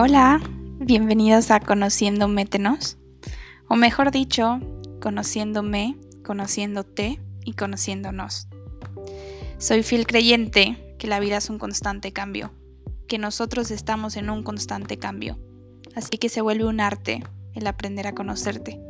[0.00, 0.40] Hola,
[0.78, 2.98] bienvenidos a Conociendo Métenos,
[3.66, 4.60] o mejor dicho,
[5.02, 8.46] conociéndome, conociéndote y conociéndonos.
[9.58, 12.52] Soy fiel creyente que la vida es un constante cambio,
[13.08, 15.36] que nosotros estamos en un constante cambio,
[15.96, 17.24] así que se vuelve un arte
[17.54, 18.80] el aprender a conocerte.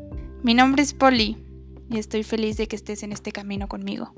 [0.42, 1.38] Mi nombre es Polly
[1.88, 4.12] y estoy feliz de que estés en este camino conmigo.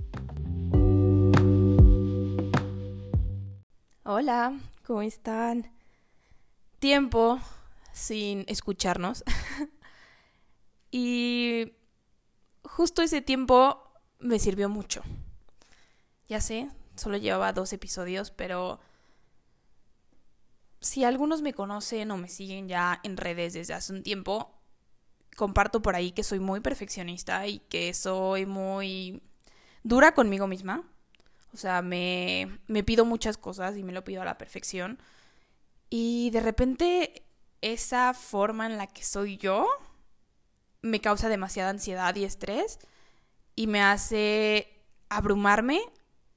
[4.02, 5.70] Hola, ¿cómo están?
[6.80, 7.40] Tiempo
[7.92, 9.22] sin escucharnos.
[10.90, 11.72] y
[12.64, 13.82] justo ese tiempo
[14.18, 15.02] me sirvió mucho.
[16.28, 18.80] Ya sé, solo llevaba dos episodios, pero
[20.80, 24.54] si algunos me conocen o me siguen ya en redes desde hace un tiempo,
[25.36, 29.22] comparto por ahí que soy muy perfeccionista y que soy muy
[29.82, 30.84] dura conmigo misma.
[31.52, 34.98] O sea, me, me pido muchas cosas y me lo pido a la perfección.
[35.90, 37.24] Y de repente
[37.60, 39.68] esa forma en la que soy yo
[40.82, 42.78] me causa demasiada ansiedad y estrés
[43.54, 44.68] y me hace
[45.08, 45.82] abrumarme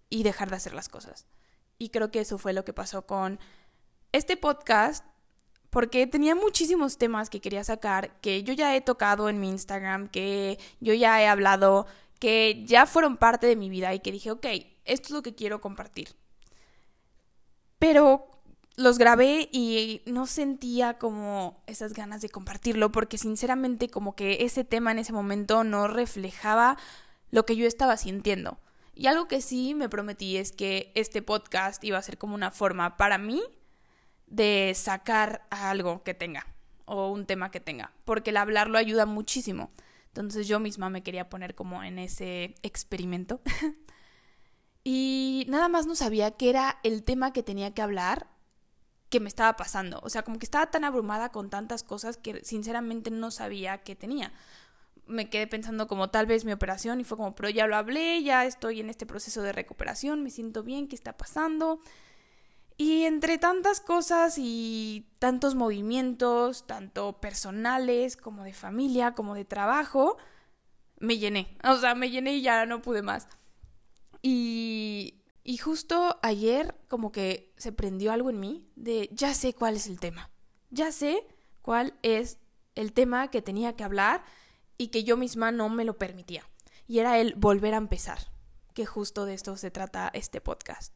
[0.10, 1.28] y dejar de hacer las cosas.
[1.78, 3.40] Y creo que eso fue lo que pasó con
[4.12, 5.06] este podcast
[5.70, 10.08] porque tenía muchísimos temas que quería sacar, que yo ya he tocado en mi Instagram,
[10.08, 11.88] que yo ya he hablado,
[12.20, 14.46] que ya fueron parte de mi vida y que dije, ok,
[14.86, 16.10] esto es lo que quiero compartir.
[17.80, 18.33] Pero
[18.76, 24.64] los grabé y no sentía como esas ganas de compartirlo porque sinceramente como que ese
[24.64, 26.78] tema en ese momento no reflejaba
[27.30, 28.60] lo que yo estaba sintiendo.
[28.96, 32.52] Y algo que sí me prometí es que este podcast iba a ser como una
[32.52, 33.42] forma para mí
[34.28, 36.48] de sacar algo que tenga
[36.86, 39.72] o un tema que tenga, porque el hablarlo ayuda muchísimo.
[40.08, 43.42] Entonces yo misma me quería poner como en ese experimento.
[44.84, 48.28] y nada más no sabía qué era el tema que tenía que hablar
[49.14, 50.00] que me estaba pasando.
[50.02, 53.96] O sea, como que estaba tan abrumada con tantas cosas que sinceramente no sabía qué
[53.96, 54.34] tenía.
[55.06, 58.24] Me quedé pensando como tal vez mi operación y fue como, pero ya lo hablé,
[58.24, 61.80] ya estoy en este proceso de recuperación, me siento bien, ¿qué está pasando?
[62.76, 70.18] Y entre tantas cosas y tantos movimientos, tanto personales como de familia, como de trabajo,
[70.98, 71.56] me llené.
[71.64, 73.28] O sea, me llené y ya no pude más.
[74.24, 79.76] Y y justo ayer como que se prendió algo en mí de ya sé cuál
[79.76, 80.30] es el tema.
[80.70, 81.28] Ya sé
[81.62, 82.40] cuál es
[82.76, 84.24] el tema que tenía que hablar
[84.78, 86.48] y que yo misma no me lo permitía.
[86.88, 88.20] Y era el volver a empezar,
[88.74, 90.94] que justo de esto se trata este podcast.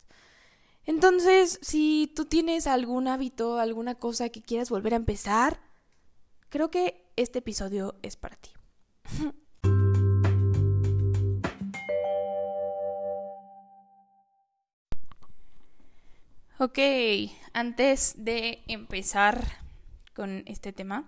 [0.85, 5.59] Entonces, si tú tienes algún hábito, alguna cosa que quieras volver a empezar,
[6.47, 8.51] creo que este episodio es para ti.
[16.59, 16.79] Ok,
[17.53, 19.43] antes de empezar
[20.15, 21.07] con este tema,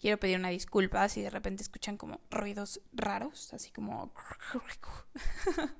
[0.00, 4.12] quiero pedir una disculpa si de repente escuchan como ruidos raros, así como...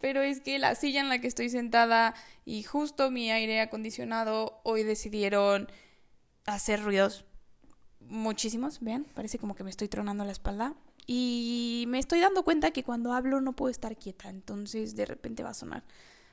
[0.00, 2.14] Pero es que la silla en la que estoy sentada
[2.44, 5.68] y justo mi aire acondicionado hoy decidieron
[6.46, 7.24] hacer ruidos
[7.98, 10.76] muchísimos, vean, parece como que me estoy tronando la espalda.
[11.04, 15.42] Y me estoy dando cuenta que cuando hablo no puedo estar quieta, entonces de repente
[15.42, 15.82] va a sonar.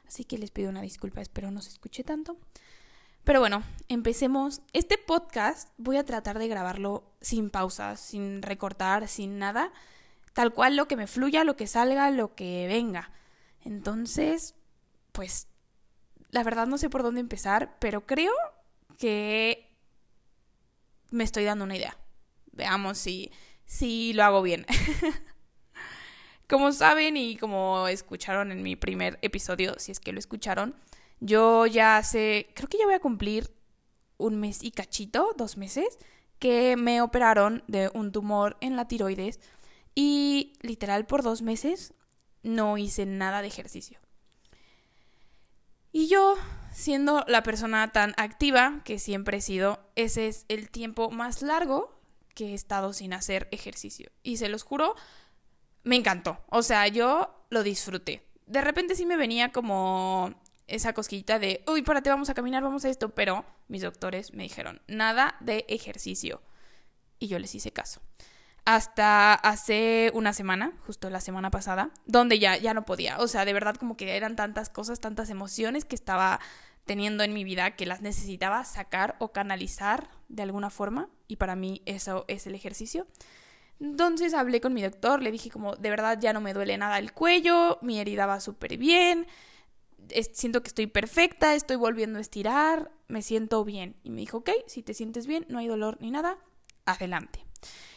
[0.07, 2.37] Así que les pido una disculpa, espero no se escuche tanto.
[3.23, 4.61] Pero bueno, empecemos.
[4.71, 9.73] Este podcast voy a tratar de grabarlo sin pausas, sin recortar, sin nada.
[10.31, 13.11] Tal cual lo que me fluya, lo que salga, lo que venga.
[13.65, 14.55] Entonces,
[15.11, 15.49] pues,
[16.29, 18.31] la verdad no sé por dónde empezar, pero creo
[18.97, 19.75] que
[21.11, 21.97] me estoy dando una idea.
[22.53, 23.31] Veamos si,
[23.65, 24.65] si lo hago bien.
[26.47, 30.75] Como saben y como escucharon en mi primer episodio, si es que lo escucharon,
[31.19, 33.51] yo ya hace, creo que ya voy a cumplir
[34.17, 35.97] un mes y cachito, dos meses,
[36.39, 39.39] que me operaron de un tumor en la tiroides
[39.95, 41.93] y literal por dos meses
[42.43, 43.99] no hice nada de ejercicio.
[45.91, 46.35] Y yo,
[46.71, 51.99] siendo la persona tan activa que siempre he sido, ese es el tiempo más largo
[52.35, 54.11] que he estado sin hacer ejercicio.
[54.21, 54.95] Y se los juro,
[55.87, 56.43] me encantó.
[56.49, 58.23] O sea, yo lo disfruté.
[58.45, 60.33] De repente sí me venía como
[60.67, 64.43] esa cosquillita de, uy, párate, vamos a caminar, vamos a esto, pero mis doctores me
[64.43, 66.41] dijeron, nada de ejercicio.
[67.19, 68.01] Y yo les hice caso.
[68.65, 73.17] Hasta hace una semana, justo la semana pasada, donde ya, ya no podía.
[73.19, 76.41] O sea, de verdad como que eran tantas cosas, tantas emociones que estaba
[76.85, 81.09] teniendo en mi vida que las necesitaba sacar o canalizar de alguna forma.
[81.27, 83.07] Y para mí eso es el ejercicio.
[83.79, 86.97] Entonces hablé con mi doctor, le dije como, de verdad ya no me duele nada
[86.97, 89.27] el cuello, mi herida va súper bien,
[90.33, 93.95] siento que estoy perfecta, estoy volviendo a estirar, me siento bien.
[94.03, 96.37] Y me dijo, ok, si te sientes bien, no hay dolor ni nada,
[96.85, 97.45] adelante.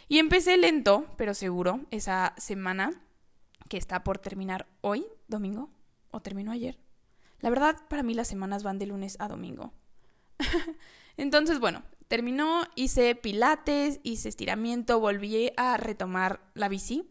[0.08, 3.02] Y empecé lento, pero seguro, esa semana
[3.68, 5.70] que está por terminar hoy, domingo,
[6.10, 6.78] o terminó ayer.
[7.40, 9.72] La verdad, para mí las semanas van de lunes a domingo.
[11.16, 17.08] Entonces, bueno, terminó, hice pilates, hice estiramiento, volví a retomar la bici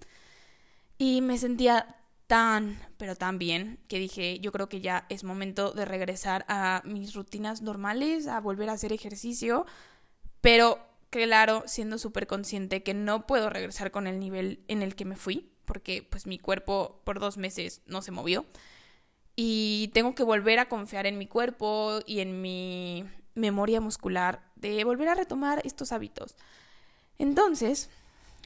[0.97, 1.95] y me sentía
[2.27, 6.81] tan, pero tan bien que dije, yo creo que ya es momento de regresar a
[6.83, 9.65] mis rutinas normales, a volver a hacer ejercicio,
[10.41, 10.79] pero
[11.09, 15.15] claro, siendo súper consciente que no puedo regresar con el nivel en el que me
[15.15, 18.45] fui, porque pues mi cuerpo por dos meses no se movió.
[19.37, 24.83] Y tengo que volver a confiar en mi cuerpo y en mi memoria muscular de
[24.83, 26.35] volver a retomar estos hábitos.
[27.17, 27.89] Entonces,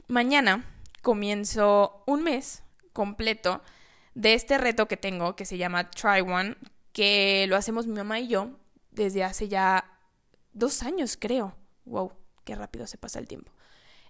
[0.07, 0.65] mañana
[1.01, 2.63] comienzo un mes
[2.93, 3.61] completo
[4.15, 6.55] de este reto que tengo que se llama Try One,
[6.91, 8.51] que lo hacemos mi mamá y yo
[8.91, 9.85] desde hace ya
[10.53, 11.55] dos años, creo.
[11.85, 12.13] Wow,
[12.43, 13.51] qué rápido se pasa el tiempo.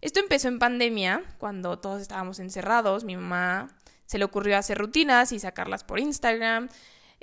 [0.02, 3.06] Esto empezó en pandemia, cuando todos estábamos encerrados.
[3.06, 3.70] Mi mamá
[4.06, 6.68] se le ocurrió hacer rutinas y sacarlas por Instagram.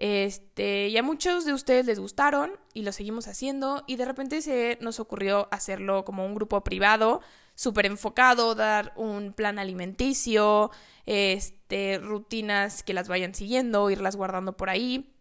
[0.01, 3.85] Este, y a muchos de ustedes les gustaron y lo seguimos haciendo.
[3.87, 7.21] Y de repente se nos ocurrió hacerlo como un grupo privado
[7.55, 10.71] súper enfocado, dar un plan alimenticio,
[11.05, 15.13] este, rutinas que las vayan siguiendo, irlas guardando por ahí.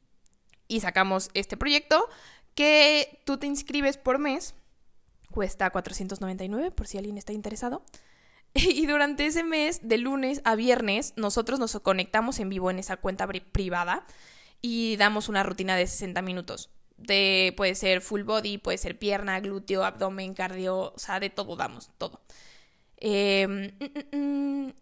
[0.70, 2.08] Y sacamos este proyecto
[2.56, 4.56] que tú te inscribes por mes,
[5.30, 7.84] cuesta 499 por si alguien está interesado.
[8.54, 12.98] Y durante ese mes, de lunes a viernes, nosotros nos conectamos en vivo en esa
[12.98, 14.06] cuenta privada
[14.62, 16.70] y damos una rutina de 60 minutos
[17.00, 21.56] de, puede ser full body, puede ser pierna, glúteo, abdomen, cardio, o sea, de todo
[21.56, 22.22] damos, todo.
[22.98, 24.74] Em, mm, mm, mm.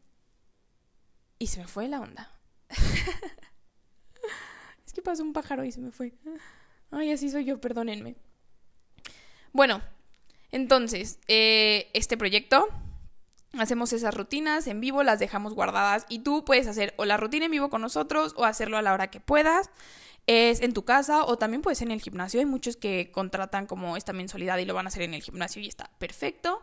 [1.39, 2.31] y se me fue la onda.
[4.85, 6.13] es que pasó un pájaro y se me fue.
[6.91, 8.15] Ay, así soy yo, perdónenme.
[9.53, 9.81] Bueno,
[10.51, 12.67] entonces, eh, este proyecto,
[13.57, 17.45] hacemos esas rutinas en vivo, las dejamos guardadas y tú puedes hacer o la rutina
[17.45, 19.69] en vivo con nosotros o hacerlo a la hora que puedas
[20.27, 22.41] es en tu casa o también puede ser en el gimnasio.
[22.41, 25.61] Hay muchos que contratan como esta mensualidad y lo van a hacer en el gimnasio
[25.61, 26.61] y está perfecto.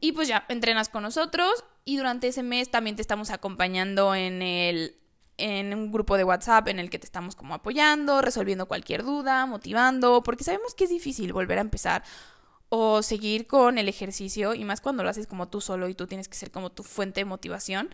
[0.00, 4.42] Y pues ya, entrenas con nosotros y durante ese mes también te estamos acompañando en
[4.42, 4.94] el
[5.38, 9.46] en un grupo de WhatsApp en el que te estamos como apoyando, resolviendo cualquier duda,
[9.46, 12.02] motivando, porque sabemos que es difícil volver a empezar
[12.68, 16.06] o seguir con el ejercicio y más cuando lo haces como tú solo y tú
[16.06, 17.90] tienes que ser como tu fuente de motivación.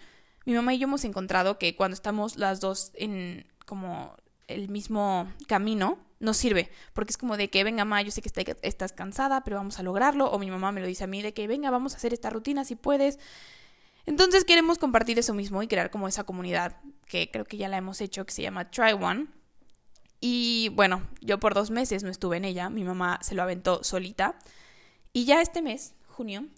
[0.46, 4.14] Mi mamá y yo hemos encontrado que cuando estamos las dos en como
[4.46, 8.56] el mismo camino, nos sirve, porque es como de que, venga, mamá, yo sé que
[8.62, 11.34] estás cansada, pero vamos a lograrlo, o mi mamá me lo dice a mí, de
[11.34, 13.18] que, venga, vamos a hacer esta rutina si puedes.
[14.06, 16.76] Entonces queremos compartir eso mismo y crear como esa comunidad,
[17.06, 19.26] que creo que ya la hemos hecho, que se llama Try One.
[20.20, 23.84] Y bueno, yo por dos meses no estuve en ella, mi mamá se lo aventó
[23.84, 24.36] solita.
[25.16, 26.48] Y ya este mes, junio,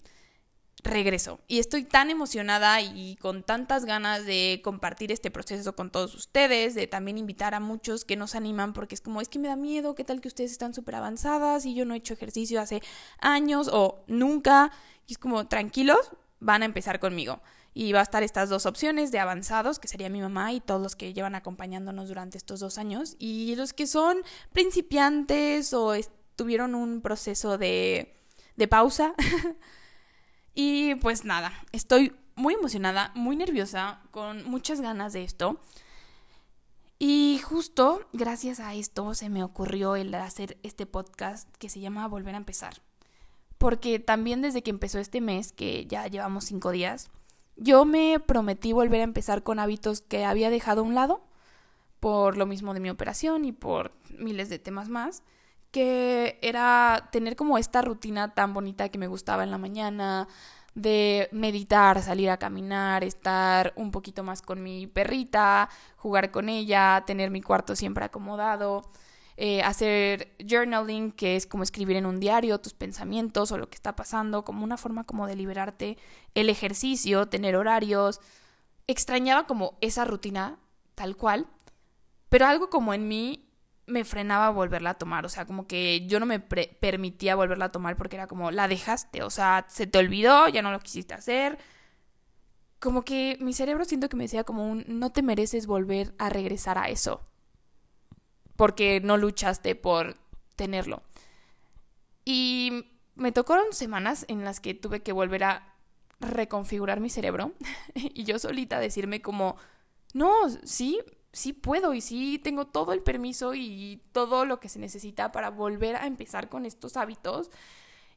[0.83, 1.39] regreso.
[1.47, 6.73] Y estoy tan emocionada y con tantas ganas de compartir este proceso con todos ustedes,
[6.73, 9.55] de también invitar a muchos que nos animan porque es como, es que me da
[9.55, 12.81] miedo, qué tal que ustedes están súper avanzadas y yo no he hecho ejercicio hace
[13.19, 14.71] años o nunca.
[15.05, 16.09] Y es como, tranquilos,
[16.39, 17.39] van a empezar conmigo.
[17.75, 20.81] Y va a estar estas dos opciones de avanzados, que sería mi mamá y todos
[20.81, 24.17] los que llevan acompañándonos durante estos dos años, y los que son
[24.51, 25.93] principiantes o
[26.35, 28.17] tuvieron un proceso de,
[28.57, 29.13] de pausa.
[30.59, 35.59] Y pues nada, estoy muy emocionada, muy nerviosa, con muchas ganas de esto.
[36.97, 42.07] Y justo gracias a esto se me ocurrió el hacer este podcast que se llama
[42.07, 42.81] Volver a empezar.
[43.59, 47.11] Porque también desde que empezó este mes, que ya llevamos cinco días,
[47.55, 51.21] yo me prometí volver a empezar con hábitos que había dejado a un lado,
[51.99, 55.21] por lo mismo de mi operación y por miles de temas más
[55.77, 60.27] que era tener como esta rutina tan bonita que me gustaba en la mañana,
[60.73, 67.03] de meditar, salir a caminar, estar un poquito más con mi perrita, jugar con ella,
[67.05, 68.89] tener mi cuarto siempre acomodado,
[69.35, 73.75] eh, hacer journaling, que es como escribir en un diario tus pensamientos o lo que
[73.75, 75.99] está pasando, como una forma como de liberarte,
[76.33, 78.19] el ejercicio, tener horarios.
[78.87, 80.57] Extrañaba como esa rutina
[80.95, 81.45] tal cual,
[82.29, 83.46] pero algo como en mí
[83.87, 87.71] me frenaba volverla a tomar, o sea, como que yo no me permitía volverla a
[87.71, 91.13] tomar porque era como, la dejaste, o sea, se te olvidó, ya no lo quisiste
[91.13, 91.57] hacer.
[92.79, 96.29] Como que mi cerebro siento que me decía como un, no te mereces volver a
[96.29, 97.21] regresar a eso,
[98.55, 100.17] porque no luchaste por
[100.55, 101.01] tenerlo.
[102.25, 105.73] Y me tocaron semanas en las que tuve que volver a
[106.19, 107.53] reconfigurar mi cerebro
[107.95, 109.55] y yo solita decirme como,
[110.13, 110.99] no, sí,
[111.31, 115.49] sí puedo y sí tengo todo el permiso y todo lo que se necesita para
[115.49, 117.51] volver a empezar con estos hábitos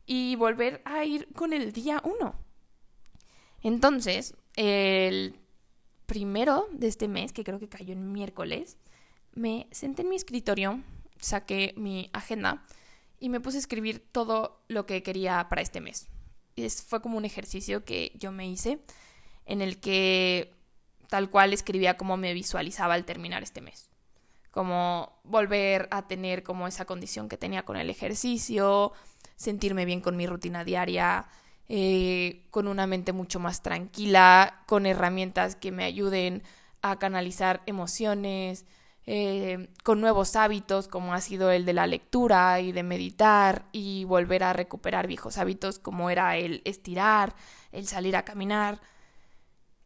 [0.07, 2.35] y volver a ir con el día uno.
[3.63, 5.39] Entonces, el
[6.07, 8.79] primero de este mes, que creo que cayó en miércoles,
[9.35, 10.81] me senté en mi escritorio,
[11.21, 12.65] saqué mi agenda
[13.21, 16.09] y me puse a escribir todo lo que quería para este mes.
[16.57, 18.81] Es, fue como un ejercicio que yo me hice
[19.47, 20.53] en el que
[21.11, 23.91] tal cual escribía cómo me visualizaba al terminar este mes.
[24.51, 28.93] Como volver a tener como esa condición que tenía con el ejercicio,
[29.37, 31.27] sentirme bien con mi rutina diaria,
[31.69, 36.43] eh, con una mente mucho más tranquila, con herramientas que me ayuden
[36.83, 38.65] a canalizar emociones,
[39.07, 44.05] eh, con nuevos hábitos como ha sido el de la lectura y de meditar y
[44.05, 47.35] volver a recuperar viejos hábitos como era el estirar,
[47.73, 48.81] el salir a caminar,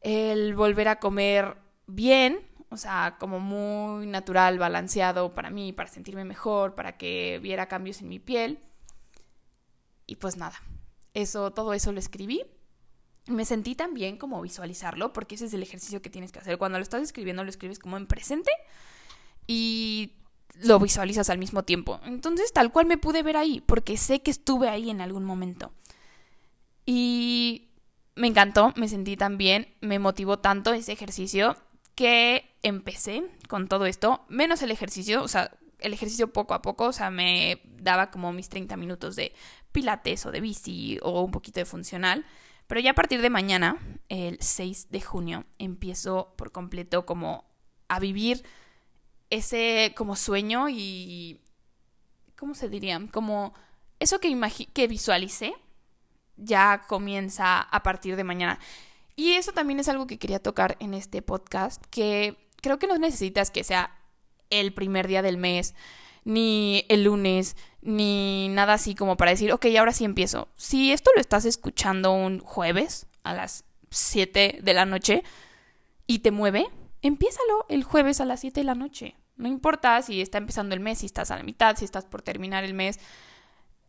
[0.05, 1.57] el volver a comer
[1.87, 7.69] bien, o sea, como muy natural, balanceado para mí, para sentirme mejor, para que viera
[7.69, 8.61] cambios en mi piel.
[10.07, 10.61] Y pues nada,
[11.15, 12.43] eso, todo eso lo escribí.
[13.27, 16.59] Me sentí también como visualizarlo, porque ese es el ejercicio que tienes que hacer.
[16.59, 18.51] Cuando lo estás escribiendo, lo escribes como en presente
[19.47, 20.13] y
[20.57, 21.99] lo visualizas al mismo tiempo.
[22.05, 25.73] Entonces, tal cual me pude ver ahí, porque sé que estuve ahí en algún momento.
[26.85, 27.71] Y
[28.17, 31.57] me encantó, me sentí tan bien, me motivó tanto ese ejercicio
[31.95, 36.87] que empecé con todo esto, menos el ejercicio, o sea, el ejercicio poco a poco,
[36.87, 39.33] o sea, me daba como mis 30 minutos de
[39.73, 42.25] pilates o de bici o un poquito de funcional.
[42.67, 43.77] Pero ya a partir de mañana,
[44.09, 47.45] el 6 de junio, empiezo por completo como
[47.89, 48.43] a vivir
[49.31, 51.41] ese como sueño y...
[52.37, 53.01] ¿Cómo se diría?
[53.13, 53.55] Como
[54.01, 54.37] eso que,
[54.73, 55.55] que visualicé
[56.37, 58.59] ya comienza a partir de mañana.
[59.17, 62.99] Y eso también es algo que quería tocar en este podcast, que creo que no
[62.99, 63.97] necesitas que sea
[64.51, 65.75] el primer día del mes,
[66.25, 70.49] ni el lunes, ni nada así como para decir, ok, ahora sí empiezo.
[70.57, 75.23] Si esto lo estás escuchando un jueves a las 7 de la noche
[76.07, 76.67] y te mueve,
[77.03, 79.17] empiézalo el jueves a las 7 de la noche.
[79.37, 82.23] No importa si está empezando el mes, si estás a la mitad, si estás por
[82.23, 82.99] terminar el mes.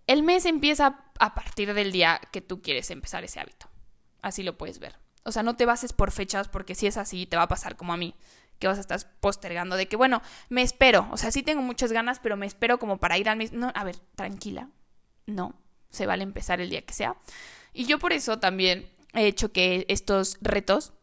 [0.08, 3.70] El mes empieza a partir del día que tú quieres empezar ese hábito.
[4.22, 4.98] Así lo puedes ver.
[5.24, 7.76] O sea, no te bases por fechas porque si es así te va a pasar
[7.76, 8.16] como a mí
[8.60, 11.92] que vas a estar postergando, de que, bueno, me espero, o sea, sí tengo muchas
[11.92, 13.58] ganas, pero me espero como para ir al mismo...
[13.58, 14.70] No, a ver, tranquila,
[15.26, 15.56] no,
[15.90, 17.18] se vale empezar el día que sea.
[17.74, 20.94] Y yo por eso también he hecho que estos retos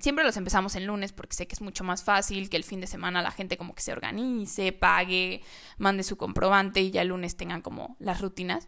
[0.00, 2.80] siempre los empezamos el lunes porque sé que es mucho más fácil que el fin
[2.80, 5.42] de semana la gente como que se organice, pague,
[5.78, 8.66] mande su comprobante y ya el lunes tengan como las rutinas.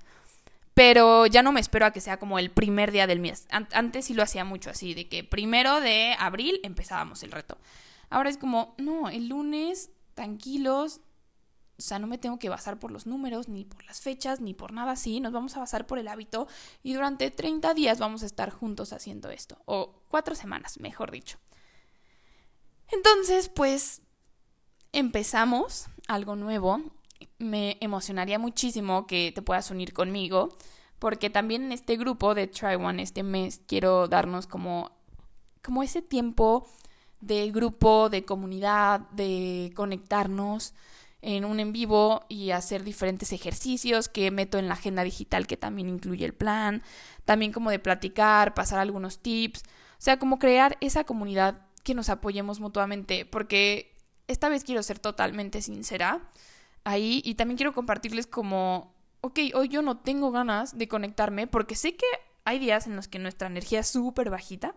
[0.74, 3.46] Pero ya no me espero a que sea como el primer día del mes.
[3.50, 7.58] Antes sí lo hacía mucho así, de que primero de abril empezábamos el reto.
[8.08, 11.00] Ahora es como, no, el lunes, tranquilos,
[11.78, 14.54] o sea, no me tengo que basar por los números, ni por las fechas, ni
[14.54, 15.18] por nada así.
[15.18, 16.46] Nos vamos a basar por el hábito
[16.82, 19.58] y durante 30 días vamos a estar juntos haciendo esto.
[20.12, 21.38] Cuatro semanas, mejor dicho.
[22.92, 24.02] Entonces, pues,
[24.92, 26.82] empezamos algo nuevo.
[27.38, 30.50] Me emocionaría muchísimo que te puedas unir conmigo,
[30.98, 34.92] porque también en este grupo de Try One este mes quiero darnos como,
[35.62, 36.68] como ese tiempo
[37.20, 40.74] de grupo, de comunidad, de conectarnos
[41.22, 45.56] en un en vivo y hacer diferentes ejercicios que meto en la agenda digital que
[45.56, 46.82] también incluye el plan,
[47.24, 49.62] también como de platicar, pasar algunos tips,
[50.02, 53.94] sea, como crear esa comunidad que nos apoyemos mutuamente, porque
[54.26, 56.28] esta vez quiero ser totalmente sincera
[56.82, 61.76] ahí y también quiero compartirles como, ok, hoy yo no tengo ganas de conectarme porque
[61.76, 62.06] sé que
[62.44, 64.74] hay días en los que nuestra energía es súper bajita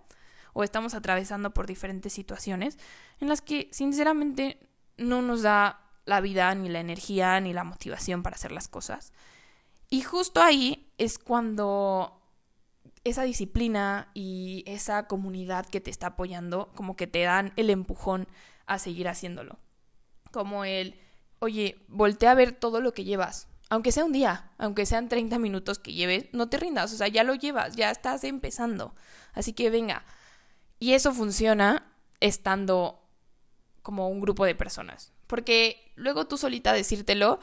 [0.54, 2.78] o estamos atravesando por diferentes situaciones
[3.20, 4.60] en las que sinceramente
[4.98, 9.12] no nos da la vida, ni la energía, ni la motivación para hacer las cosas.
[9.90, 12.22] Y justo ahí es cuando
[13.06, 18.28] esa disciplina y esa comunidad que te está apoyando como que te dan el empujón
[18.66, 19.60] a seguir haciéndolo.
[20.32, 21.00] Como el,
[21.40, 23.48] oye, voltea a ver todo lo que llevas.
[23.70, 27.08] Aunque sea un día, aunque sean 30 minutos que lleves, no te rindas, o sea,
[27.08, 28.94] ya lo llevas, ya estás empezando.
[29.34, 30.04] Así que venga,
[30.80, 33.02] y eso funciona estando
[33.82, 35.14] como un grupo de personas.
[35.28, 37.40] Porque luego tú solita decírtelo,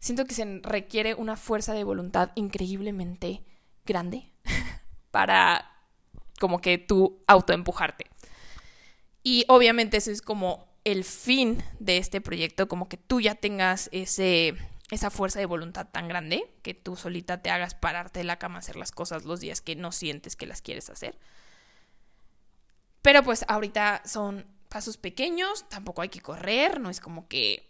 [0.00, 3.42] siento que se requiere una fuerza de voluntad increíblemente
[3.84, 4.32] grande
[5.18, 5.72] para
[6.38, 8.06] como que tú autoempujarte.
[9.24, 13.88] Y obviamente ese es como el fin de este proyecto, como que tú ya tengas
[13.90, 14.54] ese,
[14.92, 18.60] esa fuerza de voluntad tan grande que tú solita te hagas pararte de la cama
[18.60, 21.18] hacer las cosas los días que no sientes que las quieres hacer.
[23.02, 27.68] Pero pues ahorita son pasos pequeños, tampoco hay que correr, no es como que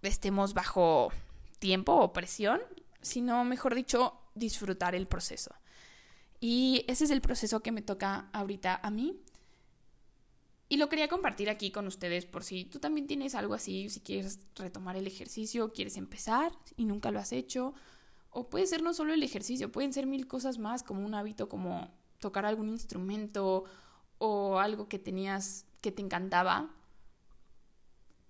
[0.00, 1.12] estemos bajo
[1.58, 2.62] tiempo o presión,
[3.02, 5.54] sino, mejor dicho, disfrutar el proceso.
[6.44, 9.16] Y ese es el proceso que me toca ahorita a mí.
[10.68, 14.00] Y lo quería compartir aquí con ustedes por si tú también tienes algo así, si
[14.00, 17.74] quieres retomar el ejercicio, quieres empezar y nunca lo has hecho.
[18.30, 21.48] O puede ser no solo el ejercicio, pueden ser mil cosas más, como un hábito
[21.48, 23.62] como tocar algún instrumento
[24.18, 26.74] o algo que tenías que te encantaba.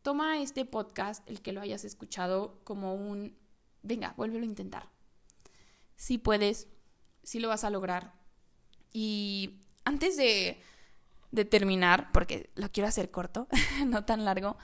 [0.02, 3.38] Toma este podcast, el que lo hayas escuchado, como un,
[3.82, 4.90] venga, vuélvelo a intentar.
[5.96, 6.68] Si puedes,
[7.22, 8.12] si lo vas a lograr.
[8.92, 10.60] Y antes de,
[11.50, 13.48] terminar, porque lo quiero hacer corto,
[13.86, 14.56] no tan largo,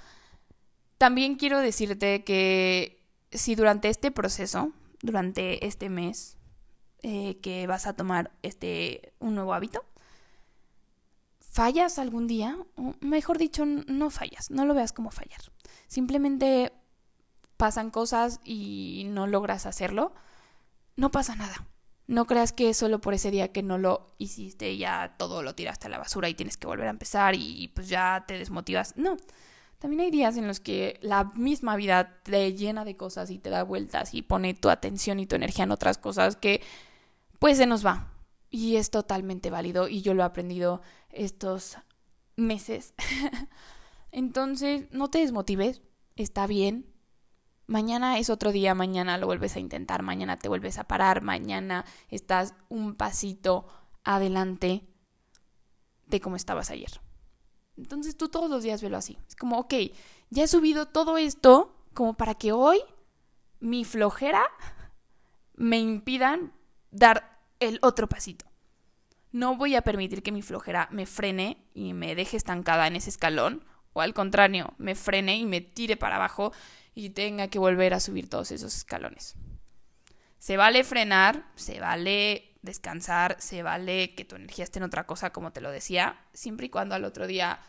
[0.98, 3.00] también quiero decirte que
[3.30, 6.36] si durante este proceso, durante este mes,
[7.02, 9.84] eh, que vas a tomar este, un nuevo hábito,
[11.40, 12.56] fallas algún día,
[13.00, 15.40] mejor dicho, no fallas, no lo veas como fallar.
[15.86, 16.72] Simplemente
[17.56, 20.12] pasan cosas y no logras hacerlo,
[20.96, 21.66] no pasa nada.
[22.08, 25.86] No creas que solo por ese día que no lo hiciste ya todo lo tiraste
[25.86, 28.96] a la basura y tienes que volver a empezar y pues ya te desmotivas.
[28.96, 29.16] No.
[29.78, 33.48] También hay días en los que la misma vida te llena de cosas y te
[33.48, 36.62] da vueltas y pone tu atención y tu energía en otras cosas que
[37.38, 38.12] pues se nos va.
[38.50, 41.76] Y es totalmente válido y yo lo he aprendido estos
[42.36, 42.94] meses.
[44.10, 45.82] Entonces, no te desmotives,
[46.16, 46.86] está bien,
[47.68, 51.84] Mañana es otro día, mañana lo vuelves a intentar, mañana te vuelves a parar, mañana
[52.08, 53.66] estás un pasito
[54.04, 54.88] adelante
[56.06, 56.90] de cómo estabas ayer.
[57.76, 59.18] Entonces tú todos los días velo así.
[59.28, 59.75] Es como, ok,
[60.30, 62.80] ya he subido todo esto como para que hoy
[63.60, 64.44] mi flojera
[65.54, 66.54] me impidan
[66.90, 68.46] dar el otro pasito.
[69.30, 73.10] No voy a permitir que mi flojera me frene y me deje estancada en ese
[73.10, 76.52] escalón, o al contrario, me frene y me tire para abajo
[76.95, 79.37] y tenga que volver a subir todos esos escalones.
[80.38, 85.31] Se vale frenar, se vale descansar, se vale que tu energía esté en otra cosa,
[85.31, 87.61] como te lo decía, siempre y cuando al otro día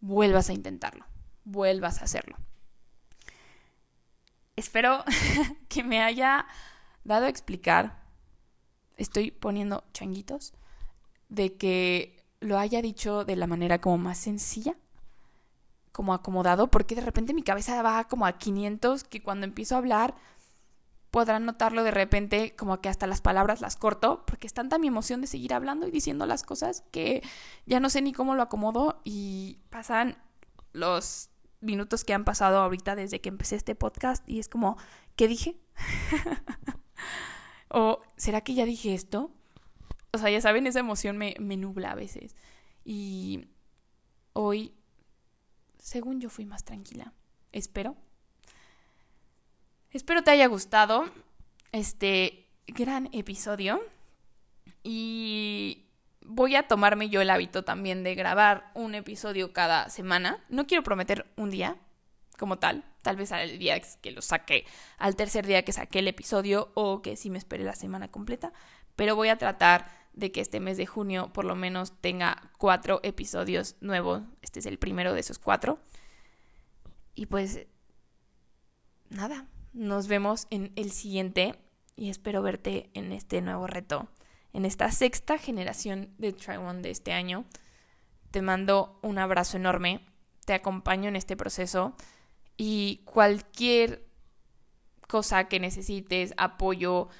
[0.00, 1.06] vuelvas a intentarlo,
[1.44, 2.36] vuelvas a hacerlo.
[4.56, 5.04] Espero
[5.68, 6.46] que me haya
[7.04, 8.02] dado a explicar,
[8.96, 10.54] estoy poniendo changuitos,
[11.28, 14.76] de que lo haya dicho de la manera como más sencilla
[15.96, 19.78] como acomodado, porque de repente mi cabeza va como a 500, que cuando empiezo a
[19.78, 20.14] hablar
[21.10, 24.88] podrán notarlo de repente como que hasta las palabras las corto, porque es tanta mi
[24.88, 27.22] emoción de seguir hablando y diciendo las cosas que
[27.64, 30.18] ya no sé ni cómo lo acomodo y pasan
[30.74, 31.30] los
[31.62, 34.76] minutos que han pasado ahorita desde que empecé este podcast y es como,
[35.16, 35.56] ¿qué dije?
[37.70, 39.30] o ¿será que ya dije esto?
[40.12, 42.36] O sea, ya saben, esa emoción me, me nubla a veces.
[42.84, 43.48] Y
[44.34, 44.75] hoy
[45.86, 47.12] según yo fui más tranquila.
[47.52, 47.94] Espero.
[49.92, 51.04] Espero te haya gustado
[51.70, 53.80] este gran episodio.
[54.82, 55.86] Y
[56.22, 60.44] voy a tomarme yo el hábito también de grabar un episodio cada semana.
[60.48, 61.76] No quiero prometer un día
[62.36, 62.82] como tal.
[63.02, 64.66] Tal vez al día que lo saque,
[64.98, 68.52] al tercer día que saqué el episodio o que sí me espere la semana completa.
[68.96, 72.98] Pero voy a tratar de que este mes de junio por lo menos tenga cuatro
[73.04, 74.22] episodios nuevos.
[74.56, 75.78] Este es el primero de esos cuatro.
[77.14, 77.66] Y pues
[79.10, 81.60] nada, nos vemos en el siguiente
[81.94, 84.08] y espero verte en este nuevo reto,
[84.54, 87.44] en esta sexta generación de Try One de este año.
[88.30, 90.00] Te mando un abrazo enorme,
[90.46, 91.94] te acompaño en este proceso
[92.56, 94.06] y cualquier
[95.06, 97.10] cosa que necesites, apoyo,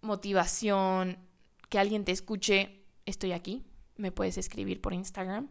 [0.00, 1.18] motivación,
[1.68, 3.66] que alguien te escuche, estoy aquí.
[3.98, 5.50] Me puedes escribir por Instagram